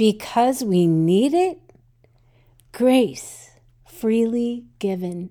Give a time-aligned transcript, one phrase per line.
[0.00, 1.58] because we need it?
[2.72, 3.50] Grace
[3.86, 5.28] freely given.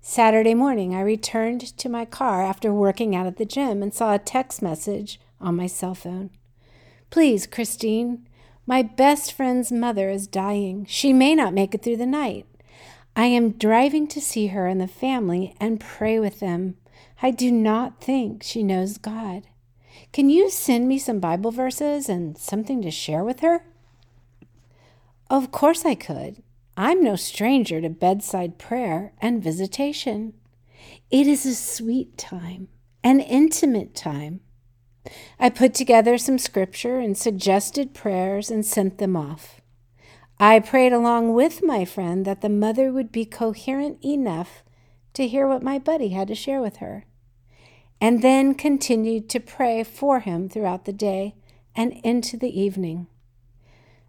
[0.00, 4.12] Saturday morning, I returned to my car after working out at the gym and saw
[4.12, 6.30] a text message on my cell phone.
[7.08, 8.26] Please, Christine,
[8.66, 10.84] my best friend's mother is dying.
[10.88, 12.46] She may not make it through the night.
[13.14, 16.78] I am driving to see her and the family and pray with them.
[17.22, 19.46] I do not think she knows God.
[20.12, 23.64] Can you send me some Bible verses and something to share with her?
[25.28, 26.42] Of course I could.
[26.76, 30.34] I'm no stranger to bedside prayer and visitation.
[31.10, 32.68] It is a sweet time,
[33.02, 34.40] an intimate time.
[35.38, 39.60] I put together some scripture and suggested prayers and sent them off.
[40.38, 44.62] I prayed along with my friend that the mother would be coherent enough
[45.14, 47.06] to hear what my buddy had to share with her,
[48.00, 51.34] and then continued to pray for him throughout the day
[51.74, 53.06] and into the evening.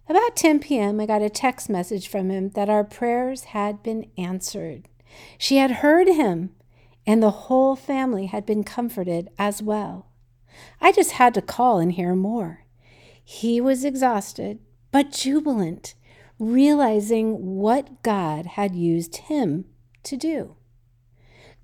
[0.09, 4.09] About 10 p.m., I got a text message from him that our prayers had been
[4.17, 4.87] answered.
[5.37, 6.51] She had heard him,
[7.05, 10.07] and the whole family had been comforted as well.
[10.79, 12.65] I just had to call and hear more.
[13.23, 14.59] He was exhausted,
[14.91, 15.95] but jubilant,
[16.39, 19.65] realizing what God had used him
[20.03, 20.55] to do.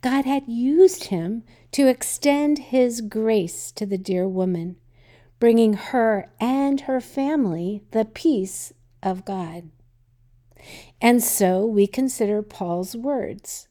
[0.03, 4.75] God had used him to extend his grace to the dear woman,
[5.39, 9.69] bringing her and her family the peace of God.
[11.01, 13.69] And so we consider Paul's words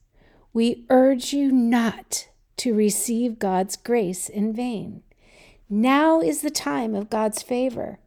[0.55, 5.03] We urge you not to receive God's grace in vain.
[5.69, 7.99] Now is the time of God's favor.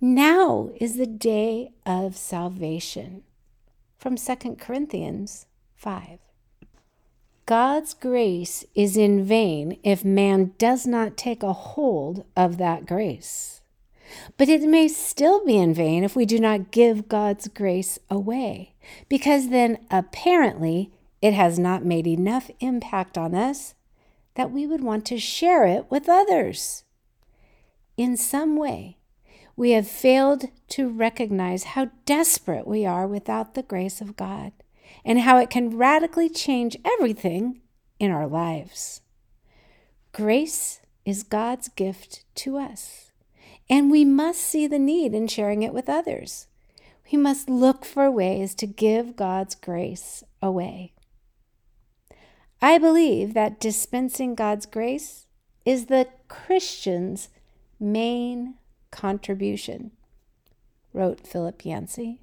[0.00, 3.22] Now is the day of salvation.
[3.98, 6.25] From 2 Corinthians 5.
[7.46, 13.60] God's grace is in vain if man does not take a hold of that grace.
[14.36, 18.74] But it may still be in vain if we do not give God's grace away,
[19.08, 20.90] because then apparently
[21.22, 23.74] it has not made enough impact on us
[24.34, 26.84] that we would want to share it with others
[27.96, 28.98] in some way,
[29.56, 34.52] we have failed to recognize how desperate we are without the grace of God
[35.06, 37.60] and how it can radically change everything
[38.00, 39.00] in our lives.
[40.12, 43.12] Grace is God's gift to us,
[43.70, 46.48] and we must see the need in sharing it with others.
[47.12, 50.92] We must look for ways to give God's grace away.
[52.60, 55.26] I believe that dispensing God's grace
[55.64, 57.28] is the Christian's
[57.78, 58.54] main
[58.90, 59.92] contribution,
[60.92, 62.18] wrote Philip Yancey.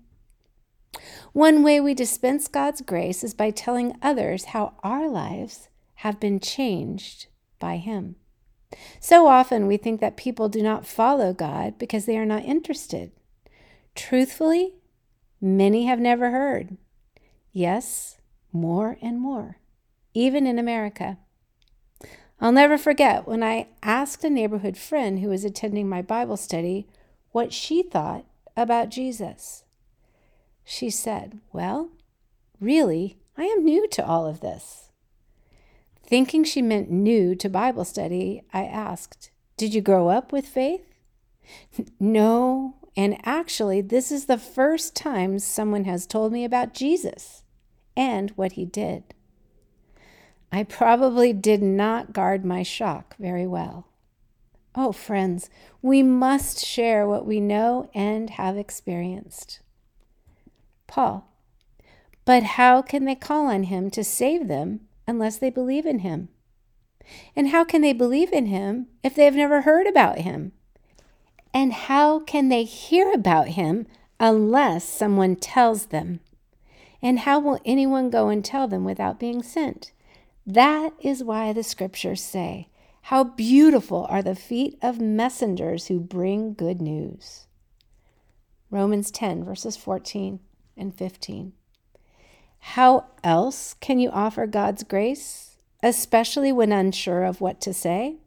[1.31, 6.39] One way we dispense God's grace is by telling others how our lives have been
[6.39, 7.27] changed
[7.59, 8.15] by Him.
[8.99, 13.11] So often we think that people do not follow God because they are not interested.
[13.95, 14.75] Truthfully,
[15.39, 16.77] many have never heard.
[17.51, 18.17] Yes,
[18.51, 19.57] more and more,
[20.13, 21.17] even in America.
[22.39, 26.87] I'll never forget when I asked a neighborhood friend who was attending my Bible study
[27.31, 28.25] what she thought
[28.57, 29.63] about Jesus.
[30.63, 31.89] She said, Well,
[32.59, 34.89] really, I am new to all of this.
[36.05, 40.85] Thinking she meant new to Bible study, I asked, Did you grow up with faith?
[41.99, 47.43] no, and actually, this is the first time someone has told me about Jesus
[47.95, 49.03] and what he did.
[50.51, 53.87] I probably did not guard my shock very well.
[54.75, 55.49] Oh, friends,
[55.81, 59.59] we must share what we know and have experienced.
[60.93, 61.25] Paul,
[62.23, 66.29] but how can they call on him to save them unless they believe in him?
[67.35, 70.51] And how can they believe in him if they have never heard about him?
[71.51, 73.87] And how can they hear about him
[74.19, 76.19] unless someone tells them?
[77.01, 79.93] And how will anyone go and tell them without being sent?
[80.45, 82.67] That is why the scriptures say,
[83.09, 87.47] How beautiful are the feet of messengers who bring good news.
[88.69, 90.39] Romans 10, verses 14
[90.77, 91.53] and 15.
[92.59, 98.17] How else can you offer God's grace, especially when unsure of what to say?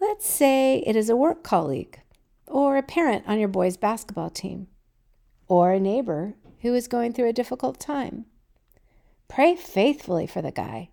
[0.00, 2.00] Let's say it is a work colleague,
[2.46, 4.68] or a parent on your boys' basketball team,
[5.48, 8.26] or a neighbor who is going through a difficult time.
[9.28, 10.90] Pray faithfully for the guy.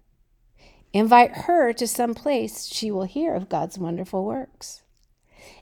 [0.94, 4.82] Invite her to some place she will hear of God's wonderful works.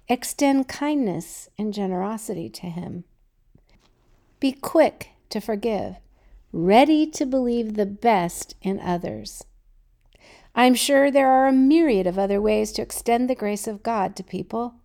[0.07, 3.03] Extend kindness and generosity to him.
[4.39, 5.95] Be quick to forgive,
[6.53, 9.43] ready to believe the best in others.
[10.53, 14.15] I'm sure there are a myriad of other ways to extend the grace of God
[14.15, 14.75] to people.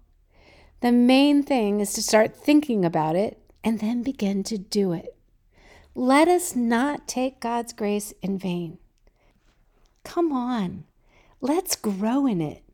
[0.81, 5.17] The main thing is to start thinking about it and then begin to do it.
[5.95, 8.79] Let us not take God's grace in vain.
[10.05, 10.85] Come on,
[11.41, 12.65] let's grow in it.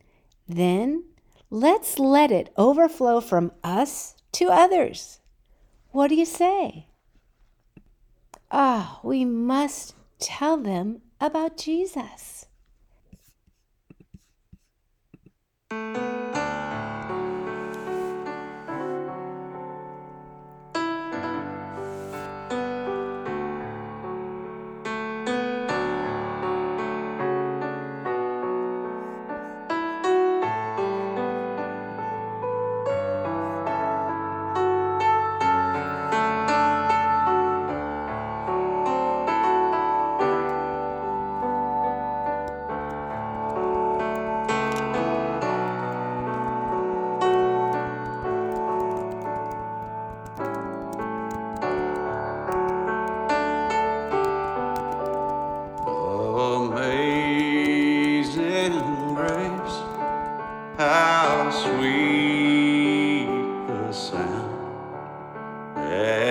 [0.49, 1.05] Then
[1.51, 5.18] let's let it overflow from us to others.
[5.99, 6.87] What do you say?
[8.53, 12.47] Ah, oh, we must tell them about Jesus.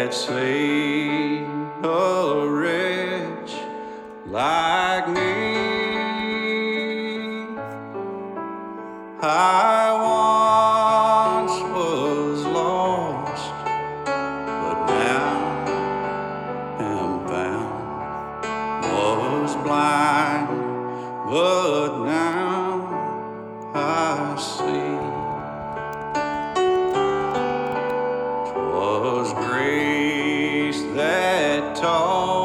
[0.07, 0.96] that sleep.
[31.75, 32.36] tall.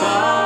[0.00, 0.39] Sound